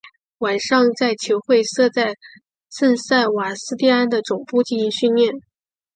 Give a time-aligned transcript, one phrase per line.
[0.39, 2.15] 晚上在球会设在
[2.71, 5.31] 圣塞瓦斯蒂安的总部进行训练。